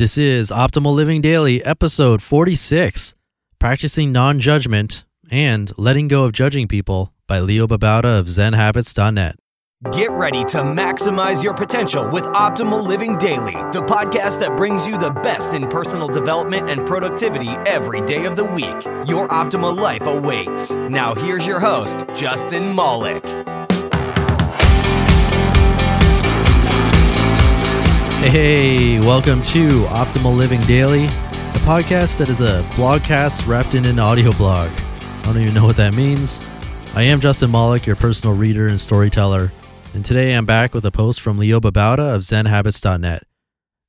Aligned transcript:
This 0.00 0.16
is 0.16 0.50
Optimal 0.50 0.94
Living 0.94 1.20
Daily, 1.20 1.62
episode 1.62 2.22
46 2.22 3.14
Practicing 3.58 4.12
Non 4.12 4.40
Judgment 4.40 5.04
and 5.30 5.70
Letting 5.76 6.08
Go 6.08 6.24
of 6.24 6.32
Judging 6.32 6.66
People 6.68 7.12
by 7.26 7.40
Leo 7.40 7.66
Babauta 7.66 8.18
of 8.18 8.24
ZenHabits.net. 8.24 9.36
Get 9.92 10.10
ready 10.12 10.42
to 10.44 10.62
maximize 10.62 11.44
your 11.44 11.52
potential 11.52 12.08
with 12.08 12.24
Optimal 12.24 12.82
Living 12.82 13.18
Daily, 13.18 13.52
the 13.72 13.84
podcast 13.86 14.40
that 14.40 14.56
brings 14.56 14.88
you 14.88 14.96
the 14.96 15.10
best 15.22 15.52
in 15.52 15.68
personal 15.68 16.08
development 16.08 16.70
and 16.70 16.86
productivity 16.86 17.50
every 17.66 18.00
day 18.00 18.24
of 18.24 18.36
the 18.36 18.44
week. 18.46 18.82
Your 19.06 19.28
optimal 19.28 19.76
life 19.76 20.06
awaits. 20.06 20.74
Now, 20.76 21.14
here's 21.14 21.46
your 21.46 21.60
host, 21.60 22.06
Justin 22.14 22.74
Malik. 22.74 23.22
Hey, 28.20 29.00
welcome 29.00 29.42
to 29.44 29.68
Optimal 29.84 30.36
Living 30.36 30.60
Daily, 30.60 31.06
the 31.06 31.60
podcast 31.64 32.18
that 32.18 32.28
is 32.28 32.42
a 32.42 32.62
blogcast 32.74 33.48
wrapped 33.48 33.74
in 33.74 33.86
an 33.86 33.98
audio 33.98 34.30
blog. 34.32 34.70
I 34.70 35.22
don't 35.22 35.38
even 35.38 35.54
know 35.54 35.64
what 35.64 35.76
that 35.78 35.94
means. 35.94 36.38
I 36.94 37.02
am 37.04 37.20
Justin 37.20 37.50
Malik, 37.50 37.86
your 37.86 37.96
personal 37.96 38.36
reader 38.36 38.68
and 38.68 38.78
storyteller, 38.78 39.50
and 39.94 40.04
today 40.04 40.34
I'm 40.34 40.44
back 40.44 40.74
with 40.74 40.84
a 40.84 40.90
post 40.90 41.22
from 41.22 41.38
Leo 41.38 41.60
Babauta 41.60 42.14
of 42.14 42.20
ZenHabits.net. 42.20 43.22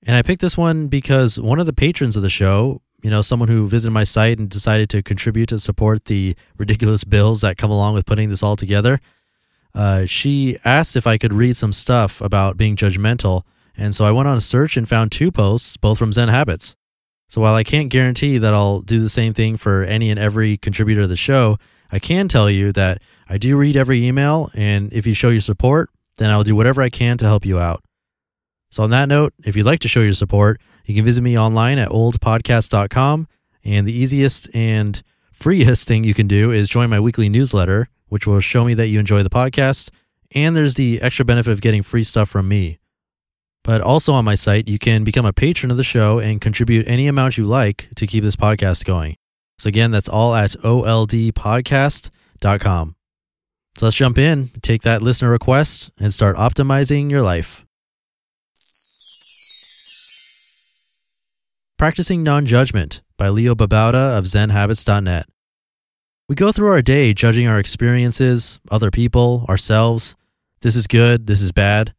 And 0.04 0.16
I 0.16 0.22
picked 0.22 0.42
this 0.42 0.58
one 0.58 0.88
because 0.88 1.38
one 1.38 1.60
of 1.60 1.66
the 1.66 1.74
patrons 1.74 2.16
of 2.16 2.24
the 2.24 2.30
show, 2.30 2.82
you 3.04 3.10
know, 3.10 3.22
someone 3.22 3.50
who 3.50 3.68
visited 3.68 3.92
my 3.92 4.06
site 4.06 4.40
and 4.40 4.50
decided 4.50 4.90
to 4.92 5.04
contribute 5.04 5.50
to 5.50 5.60
support 5.60 6.06
the 6.06 6.38
ridiculous 6.58 7.04
bills 7.04 7.42
that 7.42 7.58
come 7.58 7.70
along 7.70 7.96
with 7.96 8.06
putting 8.06 8.30
this 8.30 8.44
all 8.44 8.56
together, 8.56 9.02
uh, 9.76 10.06
she 10.06 10.58
asked 10.64 10.96
if 10.96 11.06
I 11.06 11.18
could 11.18 11.34
read 11.34 11.58
some 11.58 11.74
stuff 11.74 12.22
about 12.22 12.56
being 12.56 12.78
judgmental 12.78 13.44
and 13.78 13.96
so 13.96 14.06
I 14.06 14.12
went 14.12 14.28
on 14.28 14.38
a 14.38 14.42
search 14.42 14.78
and 14.78 14.88
found 14.88 15.12
two 15.12 15.32
posts, 15.32 15.78
both 15.78 15.98
from 15.98 16.14
Zen 16.14 16.30
Habits. 16.30 16.76
So 17.28 17.42
while 17.42 17.56
I 17.56 17.64
can't 17.64 17.90
guarantee 17.90 18.38
that 18.38 18.54
I'll 18.54 18.82
do 18.82 19.00
the 19.00 19.10
same 19.10 19.34
thing 19.34 19.56
for 19.56 19.84
any 19.84 20.10
and 20.10 20.20
every 20.20 20.58
contributor 20.58 21.02
to 21.02 21.08
the 21.08 21.16
show, 21.16 21.58
I 21.92 22.00
can 22.00 22.28
tell 22.28 22.50
you 22.50 22.72
that 22.74 23.02
I 23.30 23.38
do 23.38 23.58
read 23.58 23.78
every 23.78 24.06
email, 24.06 24.50
and 24.54 24.92
if 24.92 25.08
you 25.08 25.14
show 25.14 25.30
your 25.30 25.42
support, 25.42 25.90
then 26.18 26.30
I'll 26.30 26.44
do 26.44 26.56
whatever 26.56 26.82
I 26.82 26.90
can 26.90 27.18
to 27.20 27.26
help 27.26 27.46
you 27.46 27.60
out. 27.60 27.84
So 28.70 28.84
on 28.84 28.90
that 28.90 29.10
note, 29.10 29.34
if 29.46 29.56
you'd 29.56 29.66
like 29.66 29.80
to 29.82 29.88
show 29.88 30.02
your 30.02 30.14
support, 30.14 30.62
you 30.86 30.96
can 30.96 31.06
visit 31.06 31.22
me 31.22 31.38
online 31.38 31.78
at 31.78 31.90
oldpodcast.com, 31.90 33.28
and 33.64 33.88
the 33.88 33.94
easiest 33.94 34.54
and 34.54 35.02
freest 35.32 35.88
thing 35.88 36.04
you 36.04 36.14
can 36.14 36.28
do 36.28 36.52
is 36.52 36.70
join 36.70 36.90
my 36.90 37.00
weekly 37.00 37.30
newsletter, 37.30 37.88
which 38.08 38.28
will 38.28 38.40
show 38.42 38.66
me 38.66 38.74
that 38.74 38.88
you 38.88 39.00
enjoy 39.00 39.24
the 39.24 39.30
podcast, 39.30 39.90
and 40.36 40.56
there's 40.56 40.76
the 40.76 41.02
extra 41.02 41.26
benefit 41.26 41.52
of 41.52 41.62
getting 41.62 41.82
free 41.82 42.04
stuff 42.04 42.30
from 42.30 42.48
me. 42.48 42.81
But 43.64 43.82
also 43.82 44.14
on 44.14 44.26
my 44.26 44.36
site, 44.36 44.68
you 44.68 44.80
can 44.80 45.04
become 45.04 45.26
a 45.26 45.34
patron 45.34 45.72
of 45.72 45.78
the 45.78 45.84
show 45.84 46.20
and 46.20 46.42
contribute 46.42 46.88
any 46.88 47.08
amount 47.08 47.38
you 47.38 47.46
like 47.46 47.90
to 47.96 48.08
keep 48.08 48.24
this 48.24 48.36
podcast 48.36 48.86
going. 48.86 49.16
So 49.60 49.68
again, 49.68 49.92
that's 49.92 50.10
all 50.10 50.34
at 50.34 50.52
oldpodcast.com. 50.52 52.96
So 53.78 53.86
let's 53.86 53.96
jump 53.96 54.18
in, 54.18 54.50
take 54.62 54.82
that 54.82 55.02
listener 55.02 55.30
request, 55.30 55.92
and 56.00 56.14
start 56.14 56.36
optimizing 56.36 57.12
your 57.12 57.22
life. 57.22 57.66
Practicing 61.78 62.24
Non 62.24 62.46
Judgment 62.46 63.02
by 63.18 63.30
Leo 63.30 63.56
Babauta 63.56 64.18
of 64.18 64.26
ZenHabits.net. 64.26 65.28
We 66.28 66.36
go 66.36 66.52
through 66.52 66.70
our 66.70 66.82
day 66.82 67.14
judging 67.14 67.48
our 67.48 67.60
experiences, 67.60 68.60
other 68.70 68.92
people, 68.92 69.46
ourselves. 69.50 70.16
This 70.62 70.76
is 70.76 70.88
good, 70.88 71.28
this 71.28 71.42
is 71.42 71.52
bad. 71.52 71.94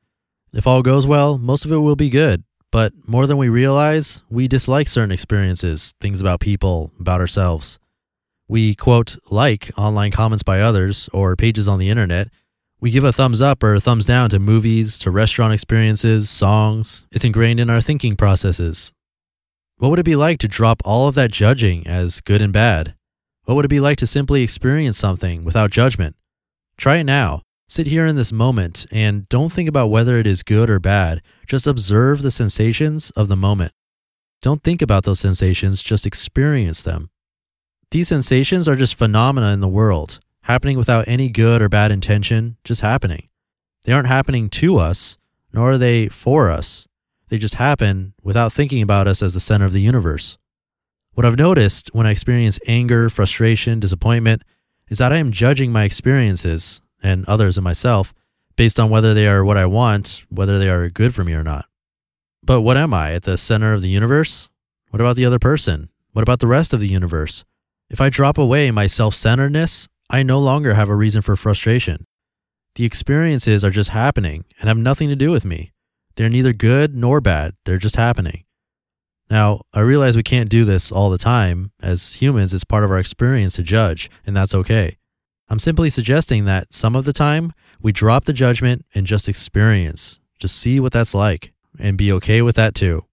If 0.55 0.67
all 0.67 0.83
goes 0.83 1.07
well, 1.07 1.39
most 1.39 1.65
of 1.65 1.73
it 1.73 1.79
will 1.79 1.97
be 1.97 2.11
good. 2.11 2.45
But 2.71 2.93
more 3.07 3.27
than 3.27 3.37
we 3.37 3.49
realize, 3.49 4.23
we 4.31 4.49
dislike 4.49 4.89
certain 4.89 5.13
experiences, 5.13 5.95
things 6.01 6.21
about 6.21 6.41
people, 6.41 6.93
about 6.99 7.21
ourselves. 7.21 7.79
We, 8.49 8.75
quote, 8.75 9.19
like 9.31 9.71
online 9.77 10.11
comments 10.11 10.43
by 10.43 10.61
others 10.61 11.09
or 11.13 11.37
pages 11.37 11.69
on 11.69 11.79
the 11.79 11.89
internet. 11.89 12.29
We 12.81 12.91
give 12.91 13.05
a 13.05 13.13
thumbs 13.13 13.41
up 13.41 13.63
or 13.63 13.75
a 13.75 13.81
thumbs 13.81 14.05
down 14.05 14.31
to 14.31 14.39
movies, 14.39 14.99
to 14.99 15.11
restaurant 15.11 15.55
experiences, 15.55 16.29
songs. 16.29 17.07
It's 17.13 17.25
ingrained 17.25 17.61
in 17.61 17.71
our 17.71 17.81
thinking 17.81 18.17
processes. 18.17 18.93
What 19.79 19.91
would 19.91 20.01
it 20.01 20.05
be 20.05 20.17
like 20.17 20.39
to 20.41 20.49
drop 20.49 20.83
all 20.84 21.09
of 21.09 21.15
that 21.15 21.31
judging 21.31 21.87
as 21.87 22.21
good 22.21 22.43
and 22.43 22.53
bad? 22.53 22.95
What 23.45 23.55
would 23.55 23.65
it 23.65 23.69
be 23.69 23.81
like 23.81 23.99
to 23.99 24.07
simply 24.07 24.43
experience 24.43 24.99
something 24.99 25.45
without 25.45 25.71
judgment? 25.71 26.17
Try 26.77 26.97
it 26.97 27.05
now. 27.05 27.43
Sit 27.72 27.87
here 27.87 28.05
in 28.05 28.16
this 28.16 28.33
moment 28.33 28.84
and 28.93 29.27
don't 29.31 29.50
think 29.50 29.66
about 29.66 29.87
whether 29.87 30.19
it 30.19 30.27
is 30.27 30.43
good 30.43 30.69
or 30.69 30.78
bad. 30.78 31.22
Just 31.47 31.66
observe 31.66 32.21
the 32.21 32.31
sensations 32.31 33.10
of 33.12 33.28
the 33.28 33.34
moment. 33.34 33.72
Don't 34.43 34.62
think 34.62 34.83
about 34.83 35.05
those 35.05 35.21
sensations, 35.21 35.83
just 35.83 36.05
experience 36.05 36.83
them. 36.83 37.09
These 37.91 38.09
sensations 38.09 38.69
are 38.69 38.77
just 38.77 38.94
phenomena 38.94 39.55
in 39.55 39.60
the 39.60 39.69
world, 39.69 40.21
happening 40.43 40.77
without 40.77 41.09
any 41.09 41.31
good 41.31 41.62
or 41.62 41.71
bad 41.71 41.91
intention, 41.91 42.59
just 42.62 42.83
happening. 42.83 43.31
They 43.84 43.94
aren't 43.94 44.06
happening 44.06 44.50
to 44.50 44.77
us, 44.77 45.16
nor 45.50 45.71
are 45.71 45.78
they 45.78 46.09
for 46.09 46.50
us. 46.50 46.87
They 47.28 47.39
just 47.39 47.54
happen 47.54 48.12
without 48.22 48.53
thinking 48.53 48.83
about 48.83 49.09
us 49.09 49.22
as 49.22 49.33
the 49.33 49.41
center 49.41 49.65
of 49.65 49.72
the 49.72 49.81
universe. 49.81 50.37
What 51.15 51.25
I've 51.25 51.39
noticed 51.39 51.89
when 51.94 52.06
I 52.06 52.10
experience 52.10 52.60
anger, 52.69 53.09
frustration, 53.09 53.81
disappointment 53.81 54.43
is 54.91 54.99
that 54.99 55.10
I 55.10 55.16
am 55.16 55.31
judging 55.31 55.72
my 55.72 55.84
experiences 55.84 56.83
and 57.03 57.27
others 57.27 57.57
and 57.57 57.65
myself 57.65 58.15
based 58.57 58.79
on 58.79 58.91
whether 58.91 59.15
they 59.15 59.27
are 59.27 59.45
what 59.45 59.57
I 59.57 59.67
want, 59.67 60.25
whether 60.29 60.59
they 60.59 60.69
are 60.69 60.89
good 60.89 61.15
for 61.15 61.25
me 61.25 61.33
or 61.33 61.43
not. 61.43 61.67
But 62.43 62.63
what 62.63 62.77
am 62.77 62.93
I 62.93 63.13
at 63.15 63.23
the 63.23 63.37
center 63.37 63.73
of 63.73 63.83
the 63.83 63.89
universe? 63.89 64.49
What 64.91 65.01
about 65.01 65.17
the 65.17 65.25
other 65.25 65.39
person? 65.39 65.89
What 66.13 66.23
about 66.23 66.41
the 66.41 66.47
rest 66.47 66.75
of 66.75 66.81
the 66.81 66.89
universe? 66.89 67.45
If 67.89 68.01
I 68.01 68.11
drop 68.11 68.39
away 68.39 68.71
my 68.71 68.87
self 68.87 69.15
centeredness, 69.15 69.89
I 70.11 70.23
no 70.23 70.39
longer 70.39 70.75
have 70.75 70.89
a 70.89 70.97
reason 70.97 71.23
for 71.23 71.37
frustration. 71.37 72.07
The 72.75 72.85
experiences 72.85 73.65
are 73.65 73.71
just 73.71 73.91
happening 73.91 74.45
and 74.59 74.69
have 74.69 74.79
nothing 74.79 75.09
to 75.09 75.17
do 75.17 75.31
with 75.31 75.45
me. 75.45 75.73
They're 76.17 76.29
neither 76.29 76.53
good 76.53 76.95
nor 76.95 77.21
bad, 77.21 77.55
they're 77.65 77.79
just 77.79 77.97
happening. 77.97 78.45
Now, 79.31 79.63
I 79.72 79.81
realize 79.81 80.16
we 80.16 80.22
can't 80.22 80.51
do 80.51 80.65
this 80.65 80.93
all 80.93 81.09
the 81.09 81.16
time. 81.16 81.72
As 81.81 82.15
humans, 82.15 82.53
it's 82.53 82.65
part 82.65 82.84
of 82.84 82.91
our 82.91 82.98
experience 82.98 83.55
to 83.55 83.63
judge, 83.63 84.10
and 84.27 84.37
that's 84.37 84.55
okay. 84.55 84.98
I'm 85.53 85.59
simply 85.59 85.91
suggesting 85.91 86.47
that 86.47 86.72
some 86.72 86.97
of 86.97 87.04
the 87.04 87.13
time 87.13 87.53
we 87.78 87.93
drop 87.93 88.25
the 88.25 88.33
judgment 88.33 88.87
and 88.95 89.07
just 89.07 89.28
experience, 89.28 90.19
just 90.39 90.57
see 90.57 90.81
what 90.81 90.93
that's 90.93 91.13
like, 91.13 91.53
and 91.78 91.99
be 91.99 92.10
okay 92.10 92.41
with 92.41 92.57
that 92.57 92.75
too. 92.75 93.04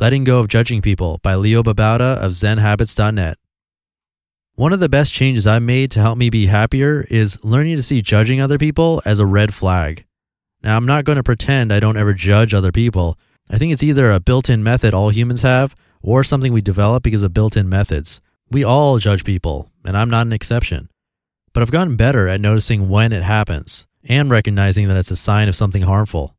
Letting 0.00 0.24
Go 0.24 0.40
of 0.40 0.48
Judging 0.48 0.82
People 0.82 1.20
by 1.22 1.36
Leo 1.36 1.62
Babauta 1.62 2.16
of 2.16 2.32
ZenHabits.net. 2.32 3.38
One 4.56 4.72
of 4.72 4.80
the 4.80 4.88
best 4.88 5.12
changes 5.12 5.46
I've 5.46 5.62
made 5.62 5.92
to 5.92 6.00
help 6.00 6.18
me 6.18 6.28
be 6.28 6.46
happier 6.46 7.06
is 7.08 7.38
learning 7.44 7.76
to 7.76 7.82
see 7.84 8.02
judging 8.02 8.40
other 8.40 8.58
people 8.58 9.00
as 9.04 9.20
a 9.20 9.24
red 9.24 9.54
flag. 9.54 10.04
Now, 10.64 10.76
I'm 10.76 10.86
not 10.86 11.04
going 11.04 11.14
to 11.14 11.22
pretend 11.22 11.72
I 11.72 11.78
don't 11.78 11.96
ever 11.96 12.12
judge 12.12 12.54
other 12.54 12.72
people. 12.72 13.20
I 13.48 13.56
think 13.56 13.72
it's 13.72 13.84
either 13.84 14.10
a 14.10 14.18
built 14.18 14.50
in 14.50 14.64
method 14.64 14.94
all 14.94 15.10
humans 15.10 15.42
have 15.42 15.76
or 16.06 16.24
something 16.24 16.52
we 16.52 16.62
develop 16.62 17.02
because 17.02 17.24
of 17.24 17.34
built 17.34 17.56
in 17.56 17.68
methods. 17.68 18.20
We 18.50 18.64
all 18.64 18.98
judge 18.98 19.24
people, 19.24 19.70
and 19.84 19.96
I'm 19.96 20.08
not 20.08 20.26
an 20.26 20.32
exception. 20.32 20.88
But 21.52 21.62
I've 21.62 21.72
gotten 21.72 21.96
better 21.96 22.28
at 22.28 22.40
noticing 22.40 22.88
when 22.88 23.12
it 23.12 23.24
happens 23.24 23.86
and 24.04 24.30
recognizing 24.30 24.86
that 24.86 24.96
it's 24.96 25.10
a 25.10 25.16
sign 25.16 25.48
of 25.48 25.56
something 25.56 25.82
harmful. 25.82 26.36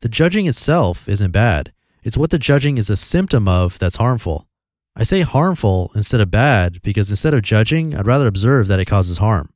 The 0.00 0.08
judging 0.08 0.46
itself 0.46 1.08
isn't 1.08 1.30
bad. 1.30 1.72
It's 2.02 2.16
what 2.16 2.30
the 2.30 2.38
judging 2.38 2.78
is 2.78 2.88
a 2.88 2.96
symptom 2.96 3.46
of 3.46 3.78
that's 3.78 3.96
harmful. 3.96 4.48
I 4.96 5.02
say 5.04 5.20
harmful 5.20 5.92
instead 5.94 6.20
of 6.20 6.30
bad 6.30 6.80
because 6.82 7.10
instead 7.10 7.34
of 7.34 7.42
judging, 7.42 7.94
I'd 7.94 8.06
rather 8.06 8.26
observe 8.26 8.66
that 8.68 8.80
it 8.80 8.86
causes 8.86 9.18
harm. 9.18 9.52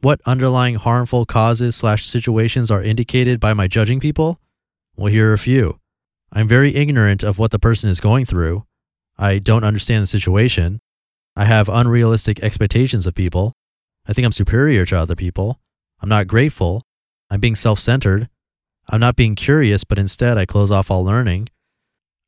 What 0.00 0.20
underlying 0.26 0.74
harmful 0.74 1.24
causes 1.24 1.76
slash 1.76 2.06
situations 2.06 2.70
are 2.70 2.82
indicated 2.82 3.38
by 3.38 3.54
my 3.54 3.68
judging 3.68 4.00
people? 4.00 4.40
Well, 4.96 5.12
here 5.12 5.30
are 5.30 5.34
a 5.34 5.38
few. 5.38 5.78
I'm 6.32 6.48
very 6.48 6.74
ignorant 6.74 7.22
of 7.22 7.38
what 7.38 7.52
the 7.52 7.58
person 7.58 7.88
is 7.88 8.00
going 8.00 8.24
through. 8.24 8.64
I 9.18 9.38
don't 9.38 9.64
understand 9.64 10.02
the 10.02 10.06
situation. 10.06 10.80
I 11.34 11.44
have 11.44 11.68
unrealistic 11.68 12.40
expectations 12.40 13.06
of 13.06 13.14
people. 13.14 13.54
I 14.06 14.12
think 14.12 14.24
I'm 14.24 14.32
superior 14.32 14.86
to 14.86 14.98
other 14.98 15.16
people. 15.16 15.60
I'm 16.00 16.08
not 16.08 16.26
grateful. 16.26 16.84
I'm 17.30 17.40
being 17.40 17.56
self 17.56 17.80
centered. 17.80 18.28
I'm 18.88 19.00
not 19.00 19.16
being 19.16 19.34
curious, 19.34 19.84
but 19.84 19.98
instead 19.98 20.38
I 20.38 20.46
close 20.46 20.70
off 20.70 20.90
all 20.90 21.04
learning. 21.04 21.48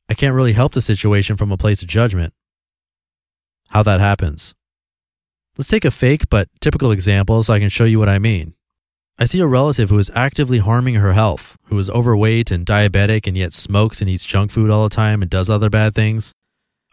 I 0.09 0.13
can't 0.13 0.35
really 0.35 0.53
help 0.53 0.73
the 0.73 0.81
situation 0.81 1.37
from 1.37 1.51
a 1.51 1.57
place 1.57 1.81
of 1.81 1.87
judgment. 1.87 2.33
How 3.69 3.81
that 3.83 4.01
happens. 4.01 4.53
Let's 5.57 5.69
take 5.69 5.85
a 5.85 5.91
fake 5.91 6.29
but 6.29 6.49
typical 6.59 6.91
example 6.91 7.41
so 7.43 7.53
I 7.53 7.59
can 7.59 7.69
show 7.69 7.85
you 7.85 7.99
what 7.99 8.09
I 8.09 8.19
mean. 8.19 8.53
I 9.17 9.25
see 9.25 9.39
a 9.39 9.47
relative 9.47 9.89
who 9.89 9.99
is 9.99 10.11
actively 10.15 10.59
harming 10.59 10.95
her 10.95 11.13
health, 11.13 11.57
who 11.65 11.77
is 11.77 11.89
overweight 11.89 12.51
and 12.51 12.65
diabetic 12.65 13.27
and 13.27 13.37
yet 13.37 13.53
smokes 13.53 14.01
and 14.01 14.09
eats 14.09 14.25
junk 14.25 14.51
food 14.51 14.69
all 14.69 14.83
the 14.83 14.95
time 14.95 15.21
and 15.21 15.29
does 15.29 15.49
other 15.49 15.69
bad 15.69 15.95
things. 15.95 16.33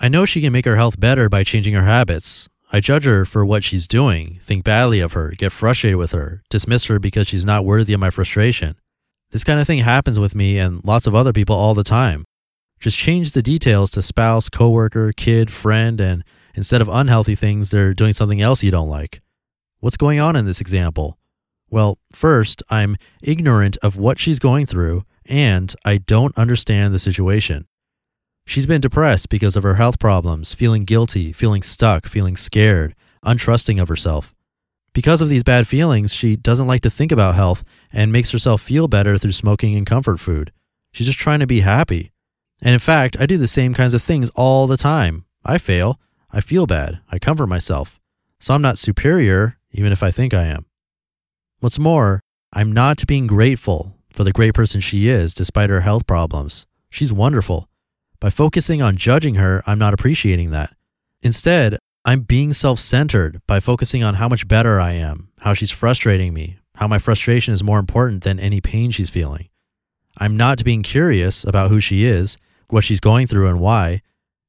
I 0.00 0.08
know 0.08 0.24
she 0.24 0.40
can 0.40 0.52
make 0.52 0.64
her 0.64 0.76
health 0.76 1.00
better 1.00 1.28
by 1.28 1.42
changing 1.42 1.74
her 1.74 1.84
habits. 1.84 2.48
I 2.72 2.78
judge 2.78 3.04
her 3.04 3.24
for 3.24 3.44
what 3.44 3.64
she's 3.64 3.88
doing, 3.88 4.38
think 4.44 4.62
badly 4.62 5.00
of 5.00 5.14
her, 5.14 5.30
get 5.30 5.50
frustrated 5.50 5.98
with 5.98 6.12
her, 6.12 6.42
dismiss 6.50 6.84
her 6.84 7.00
because 7.00 7.26
she's 7.26 7.44
not 7.44 7.64
worthy 7.64 7.94
of 7.94 8.00
my 8.00 8.10
frustration. 8.10 8.76
This 9.30 9.42
kind 9.42 9.58
of 9.58 9.66
thing 9.66 9.80
happens 9.80 10.18
with 10.18 10.36
me 10.36 10.56
and 10.58 10.84
lots 10.84 11.08
of 11.08 11.16
other 11.16 11.32
people 11.32 11.56
all 11.56 11.74
the 11.74 11.82
time. 11.82 12.24
Just 12.78 12.96
change 12.96 13.32
the 13.32 13.42
details 13.42 13.90
to 13.92 14.02
spouse, 14.02 14.48
coworker, 14.48 15.12
kid, 15.12 15.50
friend, 15.50 16.00
and 16.00 16.22
instead 16.54 16.80
of 16.80 16.88
unhealthy 16.88 17.34
things, 17.34 17.70
they're 17.70 17.92
doing 17.92 18.12
something 18.12 18.40
else 18.40 18.62
you 18.62 18.70
don't 18.70 18.88
like. 18.88 19.20
What's 19.80 19.96
going 19.96 20.20
on 20.20 20.36
in 20.36 20.44
this 20.44 20.60
example? 20.60 21.18
Well, 21.70 21.98
first, 22.12 22.62
I'm 22.70 22.96
ignorant 23.20 23.76
of 23.78 23.96
what 23.96 24.20
she's 24.20 24.38
going 24.38 24.66
through 24.66 25.04
and 25.26 25.74
I 25.84 25.98
don't 25.98 26.36
understand 26.38 26.94
the 26.94 26.98
situation. 26.98 27.66
She's 28.48 28.66
been 28.66 28.80
depressed 28.80 29.28
because 29.28 29.56
of 29.56 29.62
her 29.62 29.74
health 29.74 29.98
problems, 29.98 30.54
feeling 30.54 30.86
guilty, 30.86 31.34
feeling 31.34 31.62
stuck, 31.62 32.06
feeling 32.06 32.34
scared, 32.34 32.94
untrusting 33.22 33.78
of 33.78 33.88
herself. 33.88 34.34
Because 34.94 35.20
of 35.20 35.28
these 35.28 35.42
bad 35.42 35.68
feelings, 35.68 36.14
she 36.14 36.34
doesn't 36.34 36.66
like 36.66 36.80
to 36.80 36.88
think 36.88 37.12
about 37.12 37.34
health 37.34 37.62
and 37.92 38.10
makes 38.10 38.30
herself 38.30 38.62
feel 38.62 38.88
better 38.88 39.18
through 39.18 39.32
smoking 39.32 39.76
and 39.76 39.84
comfort 39.84 40.18
food. 40.18 40.50
She's 40.94 41.06
just 41.08 41.18
trying 41.18 41.40
to 41.40 41.46
be 41.46 41.60
happy. 41.60 42.10
And 42.62 42.72
in 42.72 42.78
fact, 42.78 43.18
I 43.20 43.26
do 43.26 43.36
the 43.36 43.46
same 43.46 43.74
kinds 43.74 43.92
of 43.92 44.02
things 44.02 44.30
all 44.30 44.66
the 44.66 44.78
time. 44.78 45.26
I 45.44 45.58
fail. 45.58 46.00
I 46.30 46.40
feel 46.40 46.64
bad. 46.64 47.00
I 47.10 47.18
comfort 47.18 47.48
myself. 47.48 48.00
So 48.40 48.54
I'm 48.54 48.62
not 48.62 48.78
superior, 48.78 49.58
even 49.72 49.92
if 49.92 50.02
I 50.02 50.10
think 50.10 50.32
I 50.32 50.44
am. 50.44 50.64
What's 51.60 51.78
more, 51.78 52.20
I'm 52.54 52.72
not 52.72 53.06
being 53.06 53.26
grateful 53.26 53.94
for 54.10 54.24
the 54.24 54.32
great 54.32 54.54
person 54.54 54.80
she 54.80 55.06
is 55.06 55.34
despite 55.34 55.68
her 55.68 55.82
health 55.82 56.06
problems. 56.06 56.64
She's 56.88 57.12
wonderful. 57.12 57.68
By 58.20 58.30
focusing 58.30 58.82
on 58.82 58.96
judging 58.96 59.36
her, 59.36 59.62
I'm 59.66 59.78
not 59.78 59.94
appreciating 59.94 60.50
that. 60.50 60.74
Instead, 61.22 61.78
I'm 62.04 62.22
being 62.22 62.52
self 62.52 62.80
centered 62.80 63.40
by 63.46 63.60
focusing 63.60 64.02
on 64.02 64.14
how 64.14 64.28
much 64.28 64.48
better 64.48 64.80
I 64.80 64.92
am, 64.92 65.28
how 65.40 65.54
she's 65.54 65.70
frustrating 65.70 66.34
me, 66.34 66.58
how 66.76 66.88
my 66.88 66.98
frustration 66.98 67.54
is 67.54 67.62
more 67.62 67.78
important 67.78 68.24
than 68.24 68.40
any 68.40 68.60
pain 68.60 68.90
she's 68.90 69.10
feeling. 69.10 69.48
I'm 70.16 70.36
not 70.36 70.64
being 70.64 70.82
curious 70.82 71.44
about 71.44 71.70
who 71.70 71.78
she 71.78 72.04
is, 72.04 72.38
what 72.68 72.82
she's 72.82 72.98
going 72.98 73.28
through, 73.28 73.48
and 73.48 73.60
why. 73.60 74.02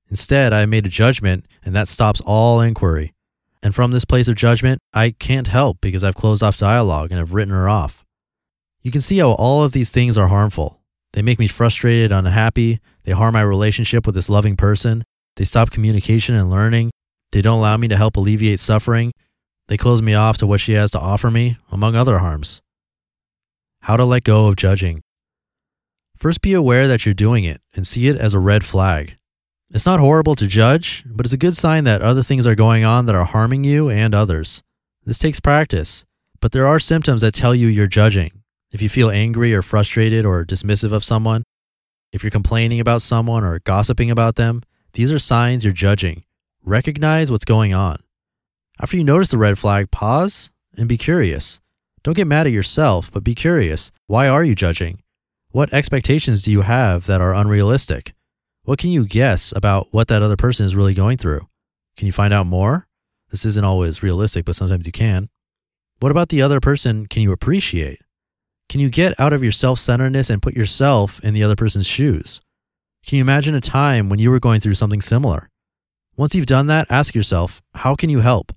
Instead, 0.09 0.51
I 0.51 0.65
made 0.65 0.87
a 0.87 0.89
judgment, 0.89 1.45
and 1.63 1.75
that 1.75 1.87
stops 1.87 2.21
all 2.21 2.61
inquiry. 2.61 3.13
And 3.61 3.75
from 3.75 3.91
this 3.91 4.05
place 4.05 4.27
of 4.27 4.35
judgment, 4.35 4.79
I 4.93 5.11
can't 5.11 5.47
help 5.47 5.79
because 5.81 6.03
I've 6.03 6.15
closed 6.15 6.41
off 6.41 6.57
dialogue 6.57 7.11
and 7.11 7.19
have 7.19 7.33
written 7.33 7.53
her 7.53 7.69
off. 7.69 8.03
You 8.81 8.89
can 8.89 9.01
see 9.01 9.19
how 9.19 9.31
all 9.33 9.63
of 9.63 9.73
these 9.73 9.91
things 9.91 10.17
are 10.17 10.27
harmful. 10.27 10.79
They 11.13 11.21
make 11.21 11.39
me 11.39 11.47
frustrated, 11.47 12.11
unhappy. 12.11 12.79
They 13.03 13.11
harm 13.11 13.33
my 13.33 13.41
relationship 13.41 14.05
with 14.05 14.15
this 14.15 14.29
loving 14.29 14.55
person. 14.55 15.03
They 15.35 15.45
stop 15.45 15.71
communication 15.71 16.35
and 16.35 16.49
learning. 16.49 16.91
They 17.31 17.41
don't 17.41 17.59
allow 17.59 17.77
me 17.77 17.87
to 17.87 17.97
help 17.97 18.17
alleviate 18.17 18.59
suffering. 18.59 19.11
They 19.67 19.77
close 19.77 20.01
me 20.01 20.13
off 20.13 20.37
to 20.37 20.47
what 20.47 20.59
she 20.59 20.73
has 20.73 20.91
to 20.91 20.99
offer 20.99 21.29
me, 21.29 21.57
among 21.71 21.95
other 21.95 22.19
harms. 22.19 22.61
How 23.81 23.97
to 23.97 24.03
let 24.03 24.23
go 24.23 24.47
of 24.47 24.55
judging. 24.55 25.01
First, 26.17 26.41
be 26.41 26.53
aware 26.53 26.87
that 26.87 27.05
you're 27.05 27.13
doing 27.13 27.45
it 27.45 27.61
and 27.73 27.87
see 27.87 28.07
it 28.07 28.17
as 28.17 28.33
a 28.33 28.39
red 28.39 28.65
flag. 28.65 29.15
It's 29.71 29.85
not 29.85 29.99
horrible 29.99 30.35
to 30.35 30.47
judge, 30.47 31.03
but 31.05 31.25
it's 31.25 31.33
a 31.33 31.37
good 31.37 31.55
sign 31.55 31.83
that 31.83 32.01
other 32.01 32.23
things 32.23 32.47
are 32.47 32.55
going 32.55 32.83
on 32.83 33.05
that 33.05 33.15
are 33.15 33.23
harming 33.23 33.63
you 33.63 33.89
and 33.89 34.15
others. 34.15 34.63
This 35.05 35.19
takes 35.19 35.39
practice, 35.39 36.03
but 36.41 36.51
there 36.51 36.67
are 36.67 36.79
symptoms 36.79 37.21
that 37.21 37.33
tell 37.33 37.53
you 37.53 37.67
you're 37.67 37.87
judging. 37.87 38.43
If 38.71 38.81
you 38.81 38.89
feel 38.89 39.11
angry 39.11 39.53
or 39.53 39.61
frustrated 39.61 40.25
or 40.25 40.43
dismissive 40.43 40.91
of 40.91 41.05
someone, 41.05 41.43
if 42.11 42.23
you're 42.23 42.31
complaining 42.31 42.79
about 42.79 43.01
someone 43.01 43.43
or 43.43 43.59
gossiping 43.59 44.09
about 44.09 44.35
them, 44.35 44.63
these 44.93 45.11
are 45.11 45.19
signs 45.19 45.63
you're 45.63 45.73
judging. 45.73 46.23
Recognize 46.63 47.31
what's 47.31 47.45
going 47.45 47.73
on. 47.73 48.01
After 48.81 48.97
you 48.97 49.03
notice 49.03 49.29
the 49.29 49.37
red 49.37 49.59
flag, 49.59 49.91
pause 49.91 50.49
and 50.77 50.89
be 50.89 50.97
curious. 50.97 51.59
Don't 52.03 52.15
get 52.15 52.27
mad 52.27 52.47
at 52.47 52.53
yourself, 52.53 53.11
but 53.11 53.23
be 53.23 53.35
curious. 53.35 53.91
Why 54.07 54.27
are 54.27 54.43
you 54.43 54.55
judging? 54.55 55.03
What 55.51 55.73
expectations 55.73 56.41
do 56.41 56.51
you 56.51 56.61
have 56.61 57.05
that 57.05 57.21
are 57.21 57.33
unrealistic? 57.33 58.13
What 58.63 58.79
can 58.79 58.89
you 58.89 59.05
guess 59.05 59.51
about 59.55 59.87
what 59.91 60.07
that 60.07 60.21
other 60.21 60.37
person 60.37 60.65
is 60.65 60.75
really 60.75 60.93
going 60.93 61.17
through? 61.17 61.47
Can 61.97 62.05
you 62.05 62.11
find 62.11 62.33
out 62.33 62.45
more? 62.45 62.87
This 63.29 63.45
isn't 63.45 63.65
always 63.65 64.01
realistic, 64.01 64.45
but 64.45 64.55
sometimes 64.55 64.85
you 64.85 64.91
can. 64.91 65.29
What 65.99 66.11
about 66.11 66.29
the 66.29 66.41
other 66.41 66.59
person 66.59 67.05
can 67.05 67.21
you 67.21 67.31
appreciate? 67.31 67.99
Can 68.69 68.79
you 68.79 68.89
get 68.89 69.19
out 69.19 69.33
of 69.33 69.41
your 69.41 69.51
self 69.51 69.79
centeredness 69.79 70.29
and 70.29 70.41
put 70.41 70.55
yourself 70.55 71.19
in 71.23 71.33
the 71.33 71.43
other 71.43 71.55
person's 71.55 71.87
shoes? 71.87 72.39
Can 73.05 73.17
you 73.17 73.21
imagine 73.23 73.55
a 73.55 73.61
time 73.61 74.09
when 74.09 74.19
you 74.19 74.29
were 74.29 74.39
going 74.39 74.59
through 74.59 74.75
something 74.75 75.01
similar? 75.01 75.49
Once 76.15 76.35
you've 76.35 76.45
done 76.45 76.67
that, 76.67 76.85
ask 76.89 77.15
yourself, 77.15 77.63
how 77.73 77.95
can 77.95 78.11
you 78.11 78.19
help? 78.19 78.55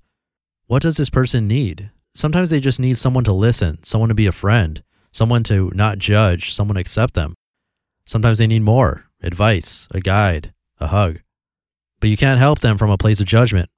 What 0.67 0.83
does 0.83 0.97
this 0.97 1.09
person 1.09 1.47
need? 1.47 1.89
Sometimes 2.13 2.51
they 2.51 2.59
just 2.59 2.79
need 2.79 2.97
someone 2.97 3.23
to 3.23 3.33
listen, 3.33 3.79
someone 3.83 4.09
to 4.09 4.15
be 4.15 4.27
a 4.27 4.31
friend, 4.31 4.83
someone 5.11 5.43
to 5.45 5.71
not 5.73 5.97
judge, 5.97 6.53
someone 6.53 6.75
to 6.75 6.81
accept 6.81 7.15
them. 7.15 7.33
Sometimes 8.05 8.37
they 8.37 8.47
need 8.47 8.61
more 8.61 9.05
advice, 9.21 9.87
a 9.91 9.99
guide, 9.99 10.53
a 10.79 10.87
hug. 10.87 11.21
But 11.99 12.11
you 12.11 12.17
can't 12.17 12.39
help 12.39 12.59
them 12.59 12.77
from 12.77 12.91
a 12.91 12.97
place 12.97 13.19
of 13.19 13.25
judgment. 13.25 13.69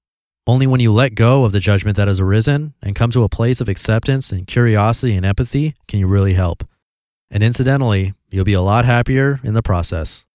Only 0.48 0.68
when 0.68 0.80
you 0.80 0.94
let 0.94 1.16
go 1.16 1.44
of 1.44 1.52
the 1.52 1.60
judgment 1.60 1.98
that 1.98 2.08
has 2.08 2.20
arisen 2.20 2.76
and 2.82 2.96
come 2.96 3.10
to 3.12 3.24
a 3.24 3.30
place 3.30 3.62
of 3.62 3.68
acceptance 3.68 4.32
and 4.32 4.46
curiosity 4.46 5.16
and 5.16 5.26
empathy 5.26 5.76
can 5.88 6.00
you 6.00 6.08
really 6.08 6.34
help. 6.34 6.68
And 7.32 7.42
incidentally, 7.42 8.14
you'll 8.30 8.46
be 8.46 8.54
a 8.54 8.62
lot 8.62 8.86
happier 8.86 9.40
in 9.44 9.56
the 9.56 9.64
process. 9.64 10.26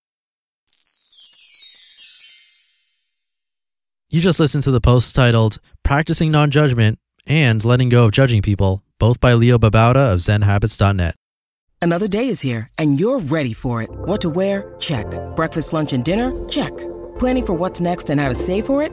You 4.11 4.21
just 4.21 4.40
listened 4.40 4.64
to 4.64 4.73
the 4.73 4.81
post 4.81 5.14
titled 5.14 5.59
Practicing 5.85 6.33
Non 6.33 6.50
Judgment 6.50 6.99
and 7.29 7.64
Letting 7.64 7.90
Go 7.90 8.07
of 8.07 8.11
Judging 8.11 8.43
People, 8.43 8.83
both 8.99 9.21
by 9.21 9.35
Leo 9.35 9.57
Babauta 9.57 10.12
of 10.12 10.19
ZenHabits.net. 10.19 11.14
Another 11.81 12.09
day 12.09 12.26
is 12.26 12.40
here, 12.40 12.69
and 12.76 12.99
you're 12.99 13.21
ready 13.21 13.52
for 13.52 13.81
it. 13.81 13.90
What 13.90 14.21
to 14.23 14.29
wear? 14.29 14.75
Check. 14.81 15.07
Breakfast, 15.37 15.73
lunch, 15.73 15.93
and 15.93 16.05
dinner? 16.05 16.33
Check. 16.49 16.76
Planning 17.21 17.47
for 17.47 17.55
what's 17.55 17.81
next 17.81 18.11
and 18.11 18.21
how 18.21 18.29
to 18.29 18.35
save 18.35 18.67
for 18.67 18.83
it? 18.83 18.93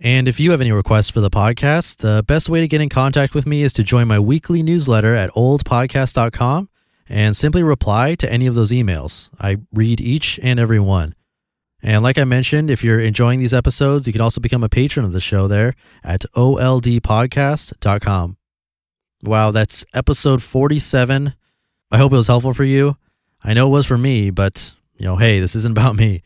And 0.00 0.26
if 0.26 0.40
you 0.40 0.50
have 0.50 0.60
any 0.60 0.72
requests 0.72 1.10
for 1.10 1.20
the 1.20 1.30
podcast, 1.30 1.98
the 1.98 2.24
best 2.26 2.48
way 2.48 2.60
to 2.60 2.68
get 2.68 2.80
in 2.80 2.88
contact 2.88 3.34
with 3.34 3.46
me 3.46 3.62
is 3.62 3.72
to 3.74 3.82
join 3.82 4.08
my 4.08 4.18
weekly 4.18 4.62
newsletter 4.62 5.14
at 5.14 5.30
oldpodcast.com 5.30 6.68
and 7.08 7.36
simply 7.36 7.62
reply 7.62 8.14
to 8.16 8.30
any 8.30 8.46
of 8.46 8.54
those 8.54 8.72
emails. 8.72 9.30
I 9.38 9.58
read 9.72 10.00
each 10.00 10.40
and 10.42 10.58
every 10.58 10.80
one. 10.80 11.14
And 11.82 12.02
like 12.02 12.18
I 12.18 12.24
mentioned, 12.24 12.70
if 12.70 12.82
you're 12.82 13.00
enjoying 13.00 13.40
these 13.40 13.52
episodes, 13.52 14.06
you 14.06 14.12
can 14.12 14.22
also 14.22 14.40
become 14.40 14.64
a 14.64 14.70
patron 14.70 15.04
of 15.04 15.12
the 15.12 15.20
show 15.20 15.46
there 15.46 15.74
at 16.02 16.22
oldpodcast.com. 16.34 18.36
Wow, 19.22 19.50
that's 19.50 19.84
episode 19.94 20.42
47. 20.42 21.34
I 21.90 21.98
hope 21.98 22.12
it 22.12 22.16
was 22.16 22.26
helpful 22.26 22.54
for 22.54 22.64
you. 22.64 22.96
I 23.42 23.52
know 23.52 23.66
it 23.66 23.70
was 23.70 23.86
for 23.86 23.98
me, 23.98 24.30
but, 24.30 24.72
you 24.96 25.04
know, 25.04 25.16
hey, 25.16 25.40
this 25.40 25.54
isn't 25.54 25.76
about 25.76 25.96
me. 25.96 26.22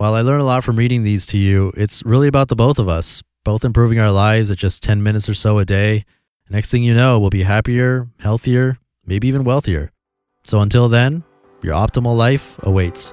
While 0.00 0.14
I 0.14 0.22
learn 0.22 0.40
a 0.40 0.44
lot 0.44 0.64
from 0.64 0.76
reading 0.76 1.02
these 1.02 1.26
to 1.26 1.36
you, 1.36 1.74
it's 1.76 2.02
really 2.06 2.26
about 2.26 2.48
the 2.48 2.56
both 2.56 2.78
of 2.78 2.88
us, 2.88 3.22
both 3.44 3.66
improving 3.66 3.98
our 3.98 4.10
lives 4.10 4.50
at 4.50 4.56
just 4.56 4.82
10 4.82 5.02
minutes 5.02 5.28
or 5.28 5.34
so 5.34 5.58
a 5.58 5.66
day. 5.66 6.06
Next 6.48 6.70
thing 6.70 6.82
you 6.82 6.94
know, 6.94 7.20
we'll 7.20 7.28
be 7.28 7.42
happier, 7.42 8.08
healthier, 8.18 8.78
maybe 9.04 9.28
even 9.28 9.44
wealthier. 9.44 9.92
So 10.42 10.62
until 10.62 10.88
then, 10.88 11.22
your 11.62 11.74
optimal 11.74 12.16
life 12.16 12.56
awaits. 12.62 13.12